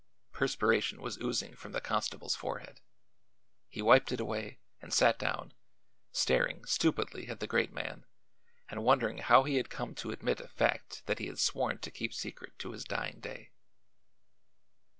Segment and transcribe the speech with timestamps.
[0.31, 2.81] Perspiration was oozing from the constable's forehead.
[3.69, 5.53] He wiped it away and sat down,
[6.11, 8.07] staring stupidly at the great man
[8.67, 11.91] and wondering how he had come to admit a fact that he had sworn to
[11.91, 13.51] keep secret to his dying day.